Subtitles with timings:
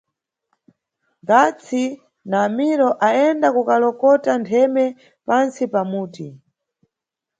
[1.27, 1.83] Gatsi
[2.29, 4.85] na Amiro ayenda kukalokota ntheme
[5.27, 6.27] pantsi pa muti.